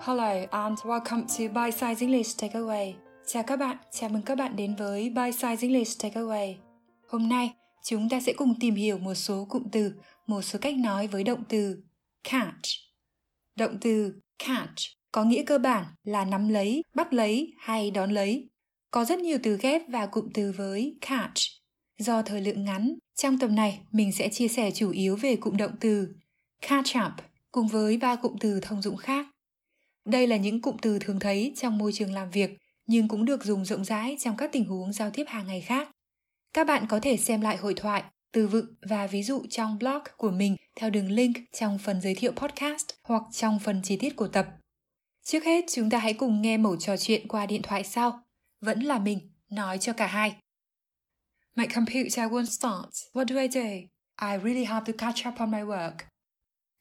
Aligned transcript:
Hello 0.00 0.46
and 0.50 0.78
welcome 0.78 1.22
to 1.22 1.62
Bite 1.62 1.76
Size 1.76 2.00
English 2.00 2.42
Takeaway. 2.42 2.94
Chào 3.26 3.42
các 3.42 3.56
bạn, 3.56 3.76
chào 3.92 4.10
mừng 4.10 4.22
các 4.22 4.38
bạn 4.38 4.56
đến 4.56 4.74
với 4.74 5.02
Bite 5.02 5.30
Size 5.30 5.56
English 5.60 6.04
Takeaway. 6.04 6.54
Hôm 7.08 7.28
nay, 7.28 7.54
chúng 7.84 8.08
ta 8.08 8.20
sẽ 8.20 8.32
cùng 8.32 8.54
tìm 8.60 8.74
hiểu 8.74 8.98
một 8.98 9.14
số 9.14 9.46
cụm 9.48 9.62
từ, 9.72 9.92
một 10.26 10.42
số 10.42 10.58
cách 10.62 10.76
nói 10.76 11.06
với 11.06 11.24
động 11.24 11.44
từ 11.48 11.82
catch. 12.30 12.62
Động 13.56 13.78
từ 13.80 14.14
catch 14.38 14.76
có 15.12 15.24
nghĩa 15.24 15.42
cơ 15.44 15.58
bản 15.58 15.84
là 16.04 16.24
nắm 16.24 16.48
lấy, 16.48 16.82
bắt 16.94 17.12
lấy 17.12 17.52
hay 17.58 17.90
đón 17.90 18.10
lấy. 18.10 18.48
Có 18.90 19.04
rất 19.04 19.18
nhiều 19.18 19.38
từ 19.42 19.58
ghép 19.62 19.82
và 19.88 20.06
cụm 20.06 20.28
từ 20.34 20.52
với 20.56 20.98
catch. 21.00 21.38
Do 21.98 22.22
thời 22.22 22.40
lượng 22.40 22.64
ngắn, 22.64 22.94
trong 23.14 23.38
tập 23.38 23.50
này 23.50 23.80
mình 23.92 24.12
sẽ 24.12 24.28
chia 24.28 24.48
sẻ 24.48 24.70
chủ 24.70 24.90
yếu 24.90 25.16
về 25.16 25.36
cụm 25.36 25.56
động 25.56 25.72
từ 25.80 26.14
catch 26.68 26.96
up 27.06 27.12
cùng 27.52 27.68
với 27.68 27.96
ba 27.96 28.16
cụm 28.16 28.36
từ 28.40 28.60
thông 28.60 28.82
dụng 28.82 28.96
khác. 28.96 29.26
Đây 30.08 30.26
là 30.26 30.36
những 30.36 30.60
cụm 30.60 30.76
từ 30.82 30.98
thường 30.98 31.20
thấy 31.20 31.52
trong 31.56 31.78
môi 31.78 31.92
trường 31.92 32.14
làm 32.14 32.30
việc 32.30 32.50
nhưng 32.86 33.08
cũng 33.08 33.24
được 33.24 33.44
dùng 33.44 33.64
rộng 33.64 33.84
rãi 33.84 34.16
trong 34.20 34.36
các 34.36 34.50
tình 34.52 34.64
huống 34.64 34.92
giao 34.92 35.10
tiếp 35.10 35.24
hàng 35.28 35.46
ngày 35.46 35.60
khác. 35.60 35.88
Các 36.52 36.66
bạn 36.66 36.86
có 36.88 37.00
thể 37.00 37.16
xem 37.16 37.40
lại 37.40 37.56
hội 37.56 37.74
thoại, 37.74 38.02
từ 38.32 38.46
vựng 38.46 38.66
và 38.82 39.06
ví 39.06 39.22
dụ 39.22 39.42
trong 39.50 39.78
blog 39.78 40.02
của 40.16 40.30
mình 40.30 40.56
theo 40.76 40.90
đường 40.90 41.10
link 41.10 41.36
trong 41.52 41.78
phần 41.78 42.00
giới 42.00 42.14
thiệu 42.14 42.32
podcast 42.32 42.86
hoặc 43.02 43.22
trong 43.32 43.58
phần 43.58 43.80
chi 43.82 43.96
tiết 43.96 44.16
của 44.16 44.28
tập. 44.28 44.46
Trước 45.22 45.44
hết, 45.44 45.64
chúng 45.72 45.90
ta 45.90 45.98
hãy 45.98 46.14
cùng 46.14 46.42
nghe 46.42 46.56
mẫu 46.56 46.76
trò 46.76 46.96
chuyện 46.96 47.28
qua 47.28 47.46
điện 47.46 47.62
thoại 47.62 47.84
sau. 47.84 48.20
Vẫn 48.60 48.80
là 48.80 48.98
mình, 48.98 49.30
nói 49.50 49.78
cho 49.78 49.92
cả 49.92 50.06
hai. 50.06 50.36
My 51.56 51.66
computer 51.66 52.32
won't 52.32 52.44
start. 52.44 52.88
What 53.12 53.26
do 53.28 53.36
I 53.40 53.48
do? 53.48 53.70
I 54.28 54.38
really 54.44 54.64
have 54.64 54.92
to 54.92 55.06
catch 55.06 55.28
up 55.28 55.40
on 55.40 55.50
my 55.50 55.62
work. 55.62 55.94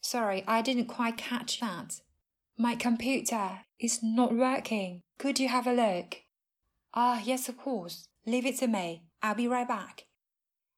Sorry, 0.02 0.38
I 0.38 0.62
didn't 0.62 0.88
quite 0.98 1.23
catch 1.30 1.62
that. 1.62 2.06
My 2.59 2.75
computer 2.75 3.66
is 3.79 3.99
not 4.02 4.34
working. 4.34 5.02
Could 5.20 5.39
you 5.39 5.48
have 5.48 5.68
a 5.68 5.73
look? 5.73 6.15
Ah, 6.91 7.21
yes, 7.23 7.49
of 7.49 7.57
course. 7.57 8.07
Leave 8.26 8.48
it 8.48 8.57
to 8.59 8.68
me. 8.68 9.04
I'll 9.21 9.35
be 9.35 9.48
right 9.48 9.68
back. 9.68 10.05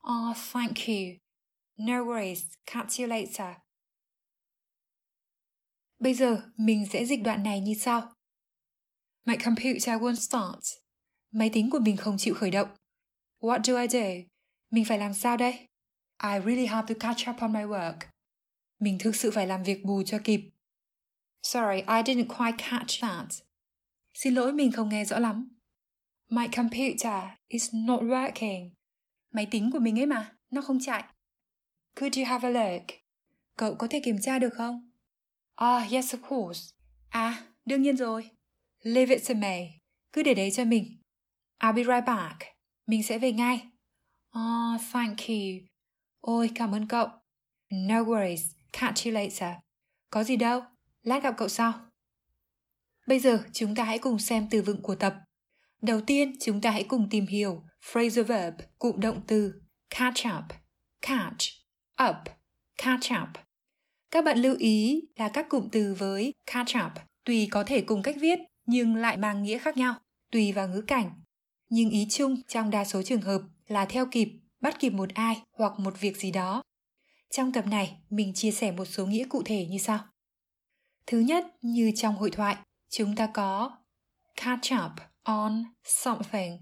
Ah, 0.03 0.33
thank 0.33 0.87
you. 0.89 1.17
No 1.77 2.03
worries. 2.03 2.45
Catch 2.65 2.99
you 2.99 3.07
later. 3.07 3.55
Bây 5.99 6.13
giờ, 6.13 6.41
mình 6.57 6.85
sẽ 6.85 7.05
dịch 7.05 7.23
đoạn 7.23 7.43
này 7.43 7.59
như 7.59 7.73
sau. 7.73 8.13
My 9.25 9.35
computer 9.45 10.01
won't 10.01 10.15
start. 10.15 10.79
Máy 11.31 11.49
tính 11.53 11.69
của 11.69 11.79
mình 11.79 11.97
không 11.97 12.17
chịu 12.17 12.35
khởi 12.35 12.51
động. 12.51 12.69
What 13.39 13.61
do 13.63 13.77
I 13.77 13.87
do? 13.87 14.29
Mình 14.71 14.85
phải 14.85 14.97
làm 14.97 15.13
sao 15.13 15.37
đây? 15.37 15.51
I 16.23 16.39
really 16.39 16.65
have 16.65 16.93
to 16.93 17.07
catch 17.07 17.29
up 17.29 17.41
on 17.41 17.53
my 17.53 17.63
work. 17.63 17.97
Mình 18.79 18.97
thực 18.99 19.15
sự 19.15 19.31
phải 19.31 19.47
làm 19.47 19.63
việc 19.63 19.85
bù 19.85 20.03
cho 20.03 20.19
kịp. 20.23 20.41
Sorry, 21.43 21.77
I 21.77 22.03
didn't 22.03 22.27
quite 22.27 22.57
catch 22.57 23.01
that. 23.01 23.27
Xin 24.13 24.33
lỗi 24.33 24.53
mình 24.53 24.71
không 24.71 24.89
nghe 24.89 25.05
rõ 25.05 25.19
lắm. 25.19 25.49
My 26.29 26.47
computer 26.47 27.23
is 27.47 27.69
not 27.73 28.01
working. 28.01 28.69
Máy 29.31 29.47
tính 29.51 29.69
của 29.73 29.79
mình 29.79 29.99
ấy 29.99 30.05
mà, 30.05 30.35
nó 30.51 30.61
không 30.61 30.79
chạy. 30.79 31.03
Could 31.95 32.17
you 32.17 32.25
have 32.25 32.49
a 32.49 32.51
look? 32.51 32.83
Cậu 33.57 33.75
có 33.75 33.87
thể 33.89 33.99
kiểm 34.03 34.17
tra 34.21 34.39
được 34.39 34.53
không? 34.53 34.91
Ah, 35.55 35.91
yes 35.91 36.15
of 36.15 36.19
course. 36.29 36.61
À, 37.09 37.43
đương 37.65 37.81
nhiên 37.81 37.97
rồi. 37.97 38.29
Leave 38.83 39.15
it 39.15 39.27
to 39.27 39.33
me. 39.33 39.67
Cứ 40.13 40.23
để 40.23 40.33
đấy 40.33 40.51
cho 40.51 40.65
mình. 40.65 41.01
I'll 41.59 41.73
be 41.73 41.83
right 41.83 42.05
back. 42.07 42.37
Mình 42.87 43.03
sẽ 43.03 43.17
về 43.17 43.31
ngay. 43.31 43.69
Oh, 44.39 44.81
thank 44.91 45.17
you. 45.27 45.67
Ôi, 46.19 46.49
cảm 46.55 46.71
ơn 46.71 46.87
cậu. 46.87 47.07
No 47.71 47.95
worries. 47.95 48.41
Catch 48.73 49.05
you 49.05 49.13
later. 49.13 49.53
Có 50.09 50.23
gì 50.23 50.35
đâu. 50.35 50.61
Lát 51.03 51.23
gặp 51.23 51.33
cậu 51.37 51.47
sau. 51.47 51.73
Bây 53.07 53.19
giờ 53.19 53.43
chúng 53.53 53.75
ta 53.75 53.83
hãy 53.83 53.99
cùng 53.99 54.19
xem 54.19 54.47
từ 54.51 54.61
vựng 54.61 54.81
của 54.81 54.95
tập. 54.95 55.15
Đầu 55.81 56.01
tiên 56.01 56.35
chúng 56.39 56.61
ta 56.61 56.71
hãy 56.71 56.83
cùng 56.83 57.07
tìm 57.09 57.27
hiểu 57.27 57.63
phrasal 57.91 58.23
verb, 58.23 58.55
cụm 58.77 58.99
động 58.99 59.21
từ 59.27 59.53
catch 59.89 60.25
up, 60.37 60.57
catch, 61.01 61.43
up, 62.09 62.15
catch 62.77 63.11
up. 63.23 63.43
Các 64.11 64.23
bạn 64.23 64.37
lưu 64.37 64.55
ý 64.59 65.01
là 65.15 65.29
các 65.29 65.49
cụm 65.49 65.69
từ 65.71 65.93
với 65.93 66.33
catch 66.45 66.75
up 66.85 67.09
tùy 67.29 67.47
có 67.51 67.63
thể 67.63 67.81
cùng 67.81 68.03
cách 68.03 68.15
viết 68.19 68.39
nhưng 68.65 68.95
lại 68.95 69.17
mang 69.17 69.43
nghĩa 69.43 69.57
khác 69.57 69.77
nhau, 69.77 69.95
tùy 70.31 70.51
vào 70.51 70.67
ngữ 70.67 70.81
cảnh. 70.81 71.11
Nhưng 71.69 71.89
ý 71.89 72.07
chung 72.09 72.41
trong 72.47 72.69
đa 72.69 72.85
số 72.85 73.03
trường 73.03 73.21
hợp 73.21 73.41
là 73.67 73.85
theo 73.85 74.05
kịp, 74.11 74.29
bắt 74.61 74.79
kịp 74.79 74.89
một 74.89 75.09
ai 75.13 75.41
hoặc 75.57 75.79
một 75.79 75.99
việc 75.99 76.17
gì 76.17 76.31
đó. 76.31 76.63
Trong 77.29 77.51
tập 77.51 77.65
này, 77.67 77.97
mình 78.09 78.33
chia 78.33 78.51
sẻ 78.51 78.71
một 78.71 78.85
số 78.85 79.05
nghĩa 79.05 79.25
cụ 79.29 79.41
thể 79.45 79.65
như 79.65 79.77
sau. 79.77 79.99
Thứ 81.07 81.19
nhất, 81.19 81.45
như 81.61 81.91
trong 81.95 82.15
hội 82.15 82.31
thoại, 82.31 82.55
chúng 82.89 83.15
ta 83.15 83.27
có 83.33 83.77
catch 84.35 84.73
up 84.85 84.91
on 85.23 85.63
something, 85.83 86.57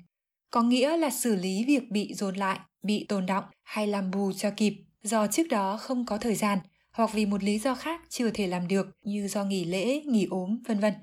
có 0.51 0.61
nghĩa 0.61 0.97
là 0.97 1.09
xử 1.09 1.35
lý 1.35 1.65
việc 1.65 1.91
bị 1.91 2.13
dồn 2.13 2.35
lại, 2.35 2.59
bị 2.83 3.05
tồn 3.09 3.25
động 3.25 3.43
hay 3.63 3.87
làm 3.87 4.11
bù 4.11 4.33
cho 4.33 4.51
kịp 4.57 4.73
do 5.03 5.27
trước 5.27 5.47
đó 5.49 5.77
không 5.77 6.05
có 6.05 6.17
thời 6.17 6.35
gian 6.35 6.59
hoặc 6.91 7.09
vì 7.13 7.25
một 7.25 7.43
lý 7.43 7.59
do 7.59 7.75
khác 7.75 8.01
chưa 8.09 8.29
thể 8.31 8.47
làm 8.47 8.67
được 8.67 8.87
như 9.03 9.27
do 9.27 9.43
nghỉ 9.43 9.65
lễ, 9.65 10.01
nghỉ 10.01 10.27
ốm, 10.29 10.57
vân 10.67 10.79
vân. 10.79 10.93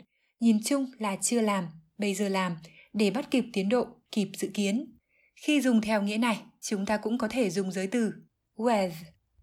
Nhìn 0.40 0.58
chung 0.64 0.90
là 0.98 1.16
chưa 1.16 1.40
làm, 1.40 1.66
bây 1.98 2.14
giờ 2.14 2.28
làm 2.28 2.56
để 2.92 3.10
bắt 3.10 3.30
kịp 3.30 3.44
tiến 3.52 3.68
độ, 3.68 3.86
kịp 4.12 4.28
dự 4.38 4.50
kiến. 4.54 4.96
Khi 5.36 5.60
dùng 5.60 5.80
theo 5.80 6.02
nghĩa 6.02 6.16
này, 6.16 6.40
chúng 6.60 6.86
ta 6.86 6.96
cũng 6.96 7.18
có 7.18 7.28
thể 7.28 7.50
dùng 7.50 7.72
giới 7.72 7.86
từ 7.86 8.12
with, 8.56 8.90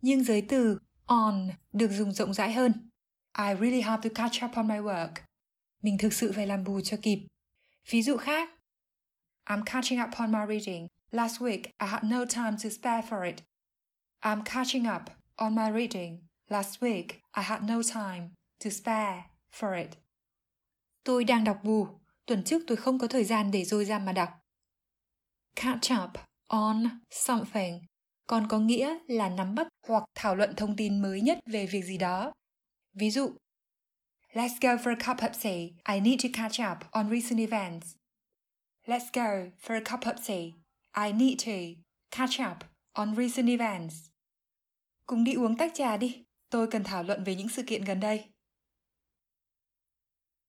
nhưng 0.02 0.24
giới 0.24 0.42
từ 0.42 0.80
on 1.06 1.50
được 1.74 1.92
dùng 1.92 2.12
rộng 2.12 2.34
rãi 2.34 2.54
hơn 2.54 2.91
I 3.34 3.54
really 3.54 3.82
have 3.82 4.10
to 4.10 4.10
catch 4.16 4.44
up 4.44 4.58
on 4.58 4.68
my 4.68 4.78
work. 4.78 5.12
Mình 5.84 5.98
thực 5.98 6.14
sự 6.14 6.32
phải 6.36 6.48
làm 6.48 6.64
bù 6.64 6.82
cho 6.82 6.98
kịp. 7.02 7.20
Ví 7.90 8.02
dụ 8.02 8.18
khác. 8.18 8.50
I'm 9.46 9.64
catching 9.66 10.00
up 10.04 10.10
on 10.18 10.32
my 10.32 10.46
reading. 10.48 10.88
Last 11.12 11.42
week, 11.42 11.64
I 11.80 11.88
had 11.88 12.04
no 12.04 12.26
time 12.26 12.58
to 12.64 12.70
spare 12.70 13.02
for 13.10 13.26
it. 13.26 13.36
I'm 14.22 14.44
catching 14.44 14.88
up 14.96 15.02
on 15.36 15.56
my 15.56 15.72
reading. 15.72 16.20
Last 16.50 16.82
week, 16.82 17.08
I 17.38 17.44
had 17.44 17.64
no 17.64 17.82
time 17.94 18.30
to 18.64 18.70
spare 18.70 19.24
for 19.52 19.74
it. 19.74 19.90
Tôi 21.04 21.24
đang 21.24 21.44
đọc 21.44 21.60
bù. 21.64 21.88
Tuần 22.26 22.44
trước 22.44 22.64
tôi 22.68 22.78
không 22.78 23.00
có 23.00 23.08
thời 23.08 23.24
gian 23.24 23.52
để 23.52 23.66
dôi 23.66 23.86
ra 23.86 24.00
mà 24.00 24.14
đọc. 24.14 24.30
Catch 25.56 25.92
up 26.04 26.12
on 26.48 26.84
something 27.10 27.82
còn 28.32 28.48
có 28.48 28.60
nghĩa 28.60 28.98
là 29.08 29.30
nắm 29.30 29.56
bắt 29.56 29.68
hoặc 29.88 30.04
thảo 30.16 30.36
luận 30.36 30.54
thông 30.58 30.76
tin 30.76 31.02
mới 31.02 31.22
nhất 31.22 31.40
về 31.46 31.66
việc 31.66 31.86
gì 31.86 31.98
đó 31.98 32.34
Ví 32.94 33.12
dụ, 33.12 33.36
Let's 34.34 34.60
go 34.62 34.78
for 34.78 34.92
a 34.92 34.96
cup 34.96 35.18
of 35.18 35.42
tea. 35.42 35.74
I 35.84 36.00
need 36.00 36.22
to 36.22 36.30
catch 36.34 36.60
up 36.60 36.86
on 36.92 37.10
recent 37.10 37.40
events. 37.40 37.96
Let's 38.88 39.10
go 39.14 39.52
for 39.60 39.76
a 39.76 39.82
cup 39.82 40.06
of 40.06 40.26
tea. 40.26 40.54
I 40.94 41.12
need 41.12 41.40
to 41.46 41.82
catch 42.12 42.40
up 42.40 42.64
on 42.94 43.16
recent 43.16 43.50
events. 43.50 43.96
Cùng 45.06 45.24
đi 45.24 45.34
uống 45.34 45.58
tách 45.58 45.72
trà 45.74 45.98
đi. 45.98 46.24
Tôi 46.50 46.68
cần 46.68 46.84
thảo 46.84 47.04
luận 47.04 47.24
về 47.24 47.36
những 47.36 47.50
sự 47.50 47.64
kiện 47.68 47.84
gần 47.84 48.00
đây. 48.00 48.26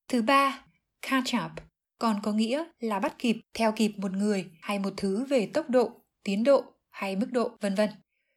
Thứ 0.09 0.23
ba, 0.23 0.65
catch 1.03 1.35
up 1.45 1.53
còn 1.99 2.21
có 2.23 2.33
nghĩa 2.33 2.65
là 2.81 2.99
bắt 2.99 3.19
kịp, 3.19 3.37
theo 3.55 3.73
kịp 3.73 3.93
một 3.97 4.13
người 4.13 4.51
hay 4.61 4.79
một 4.79 4.95
thứ 4.97 5.25
về 5.25 5.51
tốc 5.55 5.71
độ, 5.71 5.91
tiến 6.23 6.45
độ 6.45 6.65
hay 6.91 7.17
mức 7.17 7.29
độ, 7.33 7.57
vân 7.61 7.75
vân. 7.75 7.91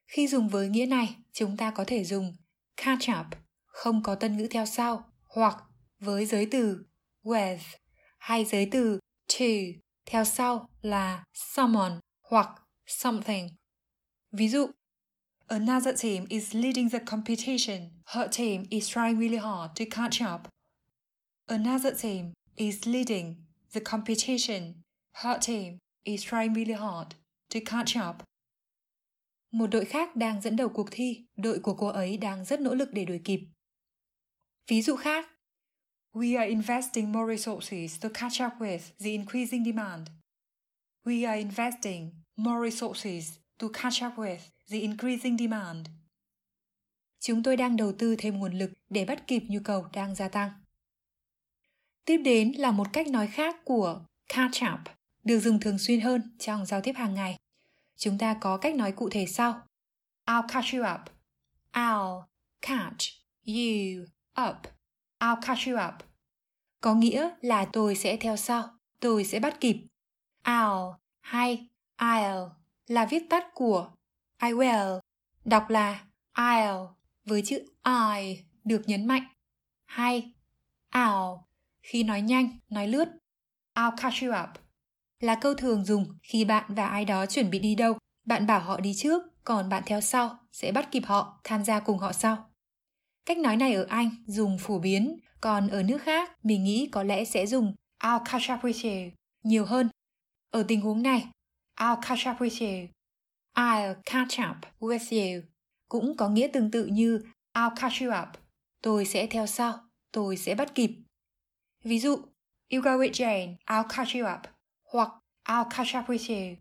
Khi 0.08 0.28
dùng 0.28 0.50
với 0.50 0.70
nghĩa 0.70 0.86
này, 0.86 1.16
chúng 1.34 1.58
ta 1.58 1.72
có 1.72 1.84
thể 1.88 2.04
dùng 2.04 2.36
catch 2.78 3.10
up 3.20 3.45
không 3.76 4.04
có 4.04 4.16
tân 4.16 4.38
ngữ 4.38 4.48
theo 4.52 4.66
sau 4.66 5.12
hoặc 5.24 5.58
với 6.00 6.26
giới 6.26 6.48
từ 6.52 6.86
with 7.24 7.58
hay 8.18 8.46
giới 8.46 8.70
từ 8.72 9.00
to 9.28 9.46
theo 10.06 10.26
sau 10.26 10.70
là 10.82 11.24
someone 11.34 11.94
hoặc 12.22 12.50
something. 12.86 13.50
Ví 14.32 14.50
dụ, 14.50 14.68
Another 15.48 16.02
team 16.04 16.26
is 16.30 16.56
leading 16.56 16.90
the 16.90 17.00
competition. 17.00 17.90
Her 18.06 18.28
team 18.38 18.64
is 18.70 18.90
trying 18.90 19.20
really 19.20 19.38
hard 19.38 19.72
to 19.76 19.86
catch 19.92 20.22
up. 20.34 20.48
Another 21.48 22.02
team 22.04 22.34
is 22.56 22.88
leading 22.88 23.36
the 23.74 23.80
competition. 23.80 24.74
Her 25.14 25.38
team 25.48 25.78
is 26.04 26.24
trying 26.24 26.54
really 26.54 26.74
hard 26.74 27.08
to 27.54 27.60
catch 27.66 27.98
up. 28.10 28.16
Một 29.52 29.68
đội 29.68 29.86
khác 29.86 30.16
đang 30.16 30.42
dẫn 30.42 30.56
đầu 30.56 30.70
cuộc 30.70 30.88
thi, 30.92 31.26
đội 31.38 31.60
của 31.60 31.74
cô 31.74 31.88
ấy 31.88 32.18
đang 32.18 32.46
rất 32.46 32.60
nỗ 32.62 32.76
lực 32.76 32.90
để 32.94 33.06
đuổi 33.06 33.22
kịp. 33.24 33.40
Ví 34.68 34.82
dụ 34.82 34.96
khác, 34.96 35.30
We 36.16 36.38
are 36.38 36.50
investing 36.50 37.12
more 37.12 37.36
resources 37.36 38.00
to 38.00 38.10
catch 38.10 38.42
up 38.42 38.54
with 38.60 38.80
the 39.00 39.10
increasing 39.10 39.66
demand. 39.66 40.08
We 41.06 41.28
are 41.28 41.40
investing 41.40 42.12
more 42.38 42.70
resources 42.70 43.40
to 43.60 43.68
catch 43.70 44.04
up 44.04 44.18
with 44.18 44.40
the 44.70 44.80
increasing 44.80 45.38
demand. 45.38 45.86
Chúng 47.20 47.44
tôi 47.44 47.58
đang 47.58 47.78
đầu 47.78 47.94
tư 48.00 48.16
thêm 48.18 48.40
nguồn 48.40 48.54
lực 48.54 48.72
để 48.90 49.06
bắt 49.06 49.28
kịp 49.28 49.44
nhu 49.48 49.60
cầu 49.64 49.88
đang 49.94 50.16
gia 50.16 50.28
tăng. 50.28 50.52
Tiếp 52.06 52.18
đến 52.18 52.52
là 52.52 52.72
một 52.72 52.88
cách 52.94 53.08
nói 53.08 53.28
khác 53.28 53.56
của 53.66 54.06
catch 54.28 54.64
up, 54.74 54.80
được 55.24 55.40
dùng 55.40 55.60
thường 55.60 55.80
xuyên 55.80 56.02
hơn 56.02 56.38
trong 56.40 56.66
giao 56.66 56.82
tiếp 56.82 56.94
hàng 56.96 57.14
ngày. 57.14 57.38
Chúng 57.96 58.18
ta 58.18 58.38
có 58.42 58.58
cách 58.58 58.76
nói 58.76 58.92
cụ 58.92 59.10
thể 59.10 59.26
sau. 59.26 59.62
I'll 60.26 60.48
catch 60.48 60.74
you 60.74 60.82
up. 60.96 61.02
I'll 61.74 62.24
catch 62.62 63.06
you 63.48 64.15
up. 64.50 64.56
I'll 65.20 65.42
catch 65.42 65.68
you 65.68 65.76
up. 65.88 65.94
có 66.82 66.94
nghĩa 66.96 67.30
là 67.42 67.66
tôi 67.66 67.96
sẽ 67.96 68.18
theo 68.18 68.36
sau, 68.36 68.70
tôi 69.00 69.24
sẽ 69.24 69.40
bắt 69.40 69.62
kịp. 69.62 69.78
I'll 70.44 70.94
hay 71.22 71.68
I'll 71.98 72.50
là 72.88 73.06
viết 73.06 73.24
tắt 73.30 73.46
của 73.54 73.92
I 74.44 74.50
will, 74.50 75.00
đọc 75.46 75.70
là 75.70 76.06
I'll 76.34 76.88
với 77.26 77.42
chữ 77.46 77.60
I 77.86 78.44
được 78.64 78.82
nhấn 78.86 79.08
mạnh. 79.08 79.24
Hay 79.86 80.34
I'll 80.92 81.38
khi 81.84 82.04
nói 82.04 82.22
nhanh, 82.22 82.60
nói 82.70 82.88
lướt. 82.88 83.06
I'll 83.76 83.96
catch 83.98 84.24
you 84.24 84.32
up 84.44 84.66
là 85.20 85.36
câu 85.36 85.54
thường 85.54 85.86
dùng 85.86 86.18
khi 86.24 86.46
bạn 86.46 86.64
và 86.68 86.88
ai 86.88 87.06
đó 87.06 87.26
chuẩn 87.26 87.50
bị 87.50 87.60
đi 87.60 87.76
đâu. 87.76 87.98
Bạn 88.26 88.48
bảo 88.48 88.60
họ 88.60 88.80
đi 88.80 88.94
trước, 88.98 89.24
còn 89.44 89.70
bạn 89.70 89.84
theo 89.86 90.02
sau, 90.02 90.38
sẽ 90.52 90.72
bắt 90.72 90.90
kịp 90.92 91.04
họ, 91.06 91.40
tham 91.44 91.64
gia 91.64 91.80
cùng 91.80 91.98
họ 91.98 92.12
sau. 92.12 92.50
Cách 93.26 93.38
nói 93.38 93.58
này 93.58 93.74
ở 93.74 93.86
Anh 93.90 94.10
dùng 94.28 94.58
phổ 94.58 94.80
biến, 94.80 95.20
còn 95.42 95.68
ở 95.68 95.84
nước 95.84 96.02
khác 96.02 96.32
mình 96.44 96.64
nghĩ 96.64 96.90
có 96.92 97.04
lẽ 97.04 97.26
sẽ 97.26 97.46
dùng 97.46 97.76
I'll 98.00 98.24
catch 98.24 98.52
up 98.54 98.66
with 98.66 98.90
you 98.90 99.12
nhiều 99.44 99.66
hơn. 99.66 99.90
Ở 100.50 100.66
tình 100.68 100.82
huống 100.82 101.04
này, 101.04 101.28
I'll 101.76 102.02
catch 102.02 102.30
up 102.30 102.42
with 102.42 102.66
you. 102.66 102.88
I'll 103.56 103.96
catch 104.06 104.50
up 104.50 104.72
with 104.80 105.36
you 105.36 105.42
cũng 105.90 106.18
có 106.18 106.30
nghĩa 106.30 106.48
tương 106.54 106.72
tự 106.72 106.86
như 106.86 107.24
I'll 107.54 107.76
catch 107.76 108.02
you 108.02 108.10
up. 108.22 108.30
Tôi 108.82 109.06
sẽ 109.06 109.28
theo 109.28 109.48
sau, 109.48 109.80
tôi 110.12 110.38
sẽ 110.38 110.56
bắt 110.56 110.76
kịp. 110.76 110.92
Ví 111.84 112.00
dụ, 112.00 112.18
You 112.70 112.82
go 112.82 112.92
with 112.92 113.12
Jane, 113.12 113.56
I'll 113.66 113.88
catch 113.88 114.16
you 114.16 114.34
up. 114.36 114.42
Hoặc 114.94 115.10
I'll 115.44 115.70
catch 115.70 115.96
up 115.98 116.10
with 116.10 116.36
you. 116.36 116.58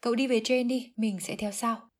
Cậu 0.00 0.14
đi 0.14 0.26
về 0.26 0.40
Jane 0.40 0.68
đi, 0.68 0.92
mình 0.96 1.20
sẽ 1.20 1.36
theo 1.36 1.52
sau. 1.52 1.90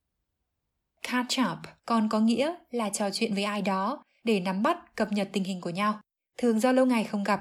Catch 1.08 1.38
up 1.52 1.58
còn 1.86 2.08
có 2.08 2.20
nghĩa 2.20 2.54
là 2.70 2.90
trò 2.90 3.10
chuyện 3.10 3.34
với 3.34 3.44
ai 3.44 3.62
đó 3.62 4.04
để 4.24 4.40
nắm 4.40 4.62
bắt, 4.62 4.96
cập 4.96 5.12
nhật 5.12 5.28
tình 5.32 5.44
hình 5.44 5.60
của 5.60 5.70
nhau. 5.70 6.00
Thường 6.38 6.60
do 6.60 6.72
lâu 6.72 6.86
ngày 6.86 7.04
không 7.04 7.24
gặp, 7.24 7.40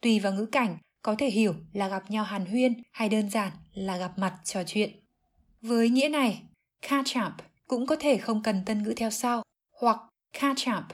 tùy 0.00 0.20
vào 0.20 0.32
ngữ 0.32 0.46
cảnh, 0.46 0.78
có 1.02 1.14
thể 1.18 1.30
hiểu 1.30 1.54
là 1.72 1.88
gặp 1.88 2.10
nhau 2.10 2.24
hàn 2.24 2.46
huyên 2.46 2.82
hay 2.92 3.08
đơn 3.08 3.30
giản 3.30 3.52
là 3.74 3.96
gặp 3.96 4.18
mặt 4.18 4.40
trò 4.44 4.62
chuyện. 4.66 4.90
Với 5.60 5.88
nghĩa 5.88 6.08
này, 6.08 6.42
catch 6.88 7.16
up 7.26 7.32
cũng 7.66 7.86
có 7.86 7.96
thể 8.00 8.18
không 8.18 8.42
cần 8.42 8.62
tân 8.66 8.82
ngữ 8.82 8.94
theo 8.96 9.10
sau, 9.10 9.42
hoặc 9.80 9.98
catch 10.32 10.68
up 10.78 10.84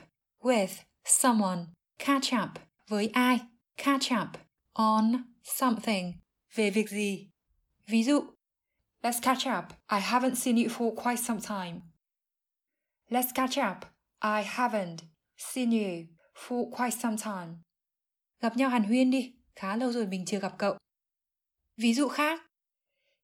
with 0.41 0.69
someone, 1.05 1.61
catch 1.99 2.35
up 2.43 2.51
với 2.89 3.09
ai, 3.09 3.39
catch 3.77 4.13
up 4.23 4.29
on 4.73 5.25
something, 5.45 6.13
về 6.55 6.71
việc 6.71 6.91
gì. 6.91 7.29
Ví 7.87 8.05
dụ, 8.05 8.23
Let's 9.03 9.21
catch 9.21 9.47
up. 9.47 9.65
I 9.89 10.01
haven't 10.01 10.35
seen 10.35 10.57
you 10.57 10.69
for 10.69 10.91
quite 10.91 11.21
some 11.21 11.41
time. 11.41 11.83
Let's 13.11 13.33
catch 13.33 13.59
up. 13.59 13.87
I 14.21 14.43
haven't 14.43 14.99
seen 15.37 15.71
you 15.71 16.07
for 16.35 16.71
quite 16.71 16.95
some 17.03 17.17
time. 17.17 17.55
Gặp 18.41 18.57
nhau 18.57 18.71
hàn 18.71 18.85
huyên 18.85 19.11
đi, 19.11 19.35
khá 19.57 19.77
lâu 19.77 19.93
rồi 19.93 20.07
mình 20.07 20.25
chưa 20.27 20.39
gặp 20.39 20.55
cậu. 20.59 20.77
Ví 21.77 21.95
dụ 21.95 22.09
khác, 22.09 22.43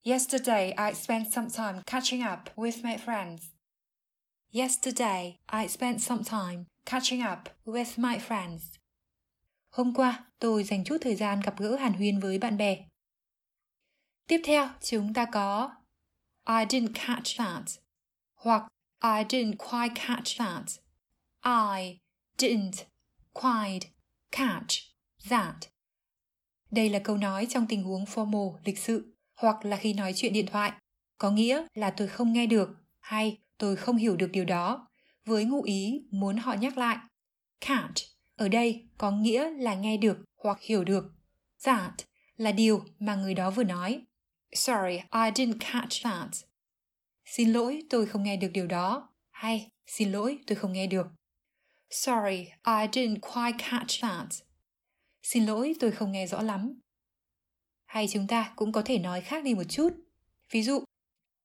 Yesterday 0.04 0.72
I 0.72 0.94
spent 0.94 1.32
some 1.32 1.48
time 1.50 1.82
catching 1.86 2.22
up 2.32 2.56
with 2.56 2.82
my 2.82 2.96
friends. 2.96 3.38
Yesterday 4.52 5.38
I 5.52 5.68
spent 5.68 6.00
some 6.00 6.22
time 6.24 6.64
catching 6.84 7.22
up 7.32 7.38
with 7.64 7.96
my 7.96 8.18
friends. 8.18 8.60
Hôm 9.70 9.94
qua, 9.94 10.24
tôi 10.38 10.64
dành 10.64 10.84
chút 10.84 10.96
thời 11.00 11.14
gian 11.14 11.40
gặp 11.40 11.58
gỡ 11.58 11.76
hàn 11.76 11.92
huyên 11.92 12.20
với 12.20 12.38
bạn 12.38 12.56
bè. 12.56 12.84
Tiếp 14.26 14.40
theo, 14.44 14.68
chúng 14.80 15.14
ta 15.14 15.26
có 15.32 15.74
I 16.46 16.64
didn't 16.64 16.92
catch 16.94 17.38
that 17.38 17.64
hoặc 18.34 18.62
I 19.04 19.24
didn't 19.28 19.56
quite 19.58 19.94
catch 19.94 20.38
that. 20.38 20.78
I 21.44 22.00
didn't 22.38 22.84
quite 23.34 23.88
catch 24.32 24.80
that. 25.30 25.54
Đây 26.70 26.88
là 26.88 26.98
câu 26.98 27.16
nói 27.16 27.46
trong 27.50 27.66
tình 27.66 27.82
huống 27.82 28.04
formal, 28.04 28.56
lịch 28.64 28.78
sự, 28.78 29.14
hoặc 29.34 29.64
là 29.64 29.76
khi 29.76 29.92
nói 29.92 30.12
chuyện 30.16 30.32
điện 30.32 30.46
thoại. 30.46 30.72
Có 31.18 31.30
nghĩa 31.30 31.66
là 31.74 31.90
tôi 31.90 32.08
không 32.08 32.32
nghe 32.32 32.46
được 32.46 32.68
hay 33.00 33.38
tôi 33.58 33.76
không 33.76 33.96
hiểu 33.96 34.16
được 34.16 34.30
điều 34.32 34.44
đó, 34.44 34.88
với 35.24 35.44
ngụ 35.44 35.62
ý 35.62 36.02
muốn 36.10 36.36
họ 36.36 36.54
nhắc 36.54 36.78
lại. 36.78 36.98
Catch 37.60 38.02
ở 38.36 38.48
đây 38.48 38.88
có 38.98 39.10
nghĩa 39.10 39.50
là 39.50 39.74
nghe 39.74 39.96
được 39.96 40.18
hoặc 40.36 40.60
hiểu 40.60 40.84
được. 40.84 41.04
That 41.64 41.94
là 42.36 42.52
điều 42.52 42.84
mà 42.98 43.14
người 43.14 43.34
đó 43.34 43.50
vừa 43.50 43.64
nói. 43.64 44.02
Sorry, 44.52 44.96
I 44.96 45.30
didn't 45.34 45.58
catch 45.58 46.02
that. 46.02 46.53
Xin 47.36 47.52
lỗi, 47.52 47.82
tôi 47.90 48.06
không 48.06 48.22
nghe 48.22 48.36
được 48.36 48.48
điều 48.52 48.66
đó. 48.66 49.08
Hay, 49.30 49.68
xin 49.86 50.12
lỗi, 50.12 50.38
tôi 50.46 50.56
không 50.56 50.72
nghe 50.72 50.86
được. 50.86 51.06
Sorry, 51.90 52.36
I 52.66 52.86
didn't 52.92 53.20
quite 53.20 53.70
catch 53.70 54.00
that. 54.02 54.28
Xin 55.22 55.46
lỗi, 55.46 55.74
tôi 55.80 55.90
không 55.90 56.12
nghe 56.12 56.26
rõ 56.26 56.42
lắm. 56.42 56.80
Hay 57.86 58.08
chúng 58.08 58.26
ta 58.26 58.52
cũng 58.56 58.72
có 58.72 58.82
thể 58.82 58.98
nói 58.98 59.20
khác 59.20 59.44
đi 59.44 59.54
một 59.54 59.64
chút. 59.68 59.90
Ví 60.50 60.62
dụ, 60.62 60.84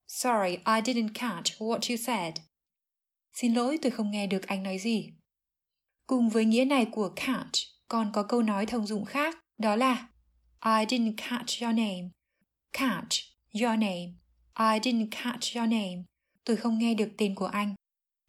Sorry, 0.08 0.52
I 0.52 0.82
didn't 0.94 1.14
catch 1.14 1.62
what 1.62 1.90
you 1.90 1.98
said. 1.98 2.34
Xin 3.34 3.54
lỗi, 3.54 3.80
tôi 3.82 3.92
không 3.92 4.12
nghe 4.12 4.28
được 4.28 4.48
anh 4.48 4.64
nói 4.64 4.78
gì. 4.80 5.14
Cùng 6.08 6.30
với 6.30 6.46
nghĩa 6.46 6.66
này 6.66 6.88
của 6.92 7.14
catch, 7.16 7.54
còn 7.88 8.12
có 8.14 8.24
câu 8.24 8.42
nói 8.42 8.66
thông 8.66 8.88
dụng 8.88 9.06
khác, 9.06 9.38
đó 9.58 9.76
là 9.76 10.08
I 10.66 10.86
didn't 10.86 11.16
catch 11.18 11.62
your 11.62 11.76
name. 11.76 12.10
Catch 12.74 13.16
your 13.54 13.80
name. 13.80 14.20
I 14.60 14.80
didn't 14.80 15.08
catch 15.12 15.56
your 15.56 15.70
name. 15.70 16.04
Tôi 16.46 16.58
không 16.58 16.80
nghe 16.80 16.94
được 16.94 17.10
tên 17.18 17.36
của 17.36 17.46
anh. 17.46 17.76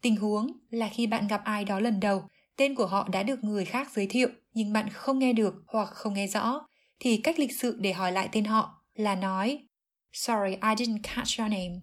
Tình 0.01 0.15
huống 0.15 0.51
là 0.69 0.89
khi 0.93 1.07
bạn 1.07 1.27
gặp 1.27 1.41
ai 1.43 1.65
đó 1.65 1.79
lần 1.79 1.99
đầu, 1.99 2.27
tên 2.55 2.75
của 2.75 2.85
họ 2.85 3.07
đã 3.07 3.23
được 3.23 3.43
người 3.43 3.65
khác 3.65 3.91
giới 3.91 4.07
thiệu 4.07 4.29
nhưng 4.53 4.73
bạn 4.73 4.89
không 4.89 5.19
nghe 5.19 5.33
được 5.33 5.53
hoặc 5.67 5.85
không 5.85 6.13
nghe 6.13 6.27
rõ, 6.27 6.67
thì 6.99 7.17
cách 7.17 7.39
lịch 7.39 7.55
sự 7.55 7.77
để 7.79 7.93
hỏi 7.93 8.11
lại 8.11 8.29
tên 8.31 8.45
họ 8.45 8.83
là 8.93 9.15
nói 9.15 9.67
Sorry, 10.13 10.51
I 10.51 10.75
didn't 10.75 10.99
catch 11.03 11.39
your 11.39 11.51
name. 11.51 11.79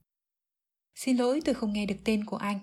Xin 0.94 1.16
lỗi, 1.16 1.40
tôi 1.44 1.54
không 1.54 1.72
nghe 1.72 1.86
được 1.86 1.96
tên 2.04 2.24
của 2.24 2.36
anh. 2.36 2.60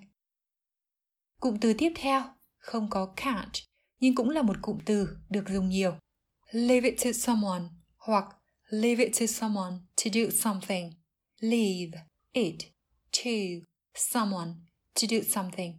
Cụm 1.40 1.58
từ 1.58 1.74
tiếp 1.74 1.92
theo 1.96 2.24
không 2.58 2.90
có 2.90 3.14
catch, 3.16 3.54
nhưng 4.00 4.16
cũng 4.16 4.30
là 4.30 4.42
một 4.42 4.56
cụm 4.62 4.78
từ 4.86 5.18
được 5.30 5.44
dùng 5.50 5.70
nhiều. 5.70 5.94
Leave 6.52 6.90
it 6.90 7.00
to 7.04 7.12
someone 7.12 7.64
hoặc 7.98 8.26
leave 8.70 9.04
it 9.06 9.20
to 9.20 9.26
someone 9.26 9.74
to 9.98 10.10
do 10.14 10.22
something. 10.32 10.92
Leave 11.50 11.92
it 12.34 12.60
to 13.12 13.32
someone 13.96 14.54
to 14.96 15.08
do 15.10 15.18
something. 15.22 15.78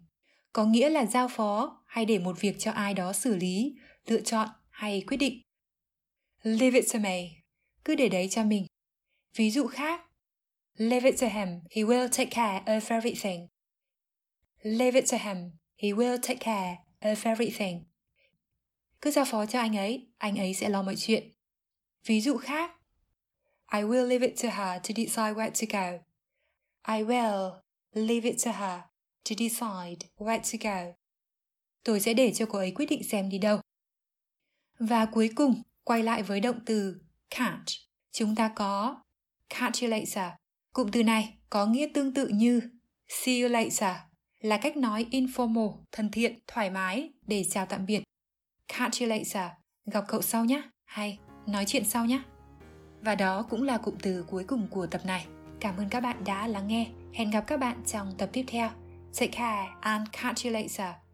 Có 0.52 0.64
nghĩa 0.64 0.90
là 0.90 1.06
giao 1.06 1.28
phó 1.28 1.82
hay 1.86 2.04
để 2.04 2.18
một 2.18 2.40
việc 2.40 2.56
cho 2.58 2.70
ai 2.70 2.94
đó 2.94 3.12
xử 3.12 3.36
lý, 3.36 3.74
lựa 4.06 4.20
chọn 4.20 4.48
hay 4.70 5.04
quyết 5.06 5.16
định. 5.16 5.42
Leave 6.42 6.80
it 6.80 6.92
to 6.92 6.98
me. 6.98 7.20
Cứ 7.84 7.94
để 7.94 8.08
đấy 8.08 8.28
cho 8.30 8.44
mình. 8.44 8.66
Ví 9.36 9.50
dụ 9.50 9.66
khác. 9.66 10.00
Leave 10.76 11.10
it 11.10 11.20
to 11.20 11.26
him. 11.26 11.48
He 11.70 11.82
will 11.82 12.08
take 12.08 12.30
care 12.30 12.62
of 12.66 12.80
everything. 12.88 13.48
Leave 14.62 15.00
it 15.00 15.10
to 15.10 15.18
him. 15.18 15.50
He 15.82 15.88
will 15.88 16.18
take 16.22 16.38
care 16.40 16.76
of 17.00 17.16
everything. 17.24 17.84
Cứ 19.00 19.10
giao 19.10 19.24
phó 19.24 19.46
cho 19.46 19.58
anh 19.58 19.76
ấy, 19.76 20.08
anh 20.18 20.36
ấy 20.36 20.54
sẽ 20.54 20.68
lo 20.68 20.82
mọi 20.82 20.94
chuyện. 20.98 21.32
Ví 22.06 22.20
dụ 22.20 22.36
khác. 22.36 22.70
I 23.72 23.82
will 23.82 24.06
leave 24.06 24.26
it 24.26 24.42
to 24.42 24.48
her 24.48 24.78
to 24.82 24.94
decide 24.96 25.34
where 25.34 25.50
to 25.50 25.66
go. 25.72 25.98
I 26.94 27.04
will 27.04 27.52
leave 27.94 28.28
it 28.30 28.44
to 28.44 28.52
her 28.52 28.80
to 29.24 29.34
decide 29.38 30.08
where 30.18 30.40
to 30.40 30.58
go. 30.70 30.92
Tôi 31.84 32.00
sẽ 32.00 32.14
để 32.14 32.32
cho 32.34 32.46
cô 32.46 32.58
ấy 32.58 32.70
quyết 32.70 32.86
định 32.86 33.02
xem 33.04 33.28
đi 33.28 33.38
đâu. 33.38 33.60
Và 34.78 35.06
cuối 35.06 35.30
cùng, 35.36 35.62
quay 35.84 36.02
lại 36.02 36.22
với 36.22 36.40
động 36.40 36.60
từ 36.66 37.00
catch. 37.30 37.66
Chúng 38.12 38.34
ta 38.34 38.52
có 38.56 39.02
catch 39.48 39.82
you 39.82 39.88
later. 39.88 40.32
Cụm 40.72 40.90
từ 40.92 41.02
này 41.02 41.38
có 41.50 41.66
nghĩa 41.66 41.88
tương 41.94 42.14
tự 42.14 42.28
như 42.28 42.60
see 43.08 43.40
you 43.40 43.48
later 43.48 43.96
là 44.40 44.56
cách 44.56 44.76
nói 44.76 45.06
informal, 45.10 45.76
thân 45.92 46.10
thiện, 46.10 46.38
thoải 46.46 46.70
mái 46.70 47.10
để 47.26 47.44
chào 47.50 47.66
tạm 47.66 47.86
biệt. 47.86 48.02
Catch 48.68 49.00
you 49.00 49.08
later, 49.08 49.50
gặp 49.92 50.04
cậu 50.08 50.22
sau 50.22 50.44
nhé, 50.44 50.62
hay 50.84 51.18
nói 51.46 51.64
chuyện 51.66 51.84
sau 51.84 52.04
nhé. 52.04 52.22
Và 53.06 53.14
đó 53.14 53.42
cũng 53.50 53.62
là 53.62 53.78
cụm 53.78 53.94
từ 54.02 54.24
cuối 54.28 54.44
cùng 54.44 54.66
của 54.70 54.86
tập 54.86 55.00
này. 55.04 55.26
Cảm 55.60 55.76
ơn 55.76 55.88
các 55.88 56.00
bạn 56.00 56.24
đã 56.24 56.46
lắng 56.46 56.68
nghe. 56.68 56.86
Hẹn 57.14 57.30
gặp 57.30 57.40
các 57.46 57.60
bạn 57.60 57.82
trong 57.86 58.12
tập 58.18 58.28
tiếp 58.32 58.44
theo. 58.46 58.70
Take 59.20 59.32
care 59.32 59.68
and 59.80 60.08
catch 60.12 60.44
you 60.44 60.52
later. 60.52 61.05